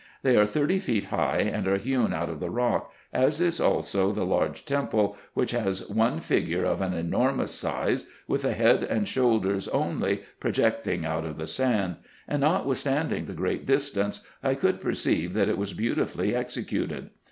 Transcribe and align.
They 0.23 0.35
are 0.35 0.47
thirty 0.47 0.79
feet 0.79 1.05
high, 1.05 1.47
and 1.53 1.67
are 1.67 1.77
hewn 1.77 2.11
out 2.11 2.27
of 2.27 2.39
the 2.39 2.49
rock; 2.49 2.91
as 3.13 3.39
is 3.39 3.59
also 3.59 4.11
the 4.11 4.25
large 4.25 4.65
temple, 4.65 5.15
which 5.35 5.51
has 5.51 5.87
one 5.91 6.19
figure 6.19 6.65
of 6.65 6.81
an 6.81 6.95
enormous 6.95 7.51
size, 7.53 8.05
with 8.27 8.41
the 8.41 8.53
head 8.53 8.81
and 8.83 9.07
shoulders 9.07 9.67
only 9.67 10.21
projecting 10.39 11.05
out 11.05 11.23
of 11.23 11.37
the 11.37 11.45
sand; 11.45 11.97
and 12.27 12.41
notwithstanding 12.41 13.27
the 13.27 13.33
great 13.35 13.67
distance, 13.67 14.25
I 14.41 14.55
could 14.55 14.81
perceive, 14.81 15.35
that 15.35 15.49
it 15.49 15.59
was 15.59 15.73
beautifully 15.73 16.35
executed. 16.35 17.11